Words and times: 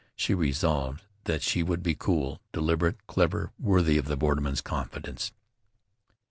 She 0.15 0.33
resolved 0.33 1.03
that 1.25 1.43
she 1.43 1.61
would 1.61 1.83
be 1.83 1.93
cool, 1.93 2.41
deliberate, 2.53 3.05
clever, 3.05 3.51
worthy 3.59 3.99
of 3.99 4.05
the 4.05 4.17
borderman's 4.17 4.59
confidence. 4.61 5.31